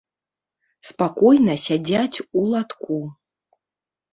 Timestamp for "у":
2.41-2.47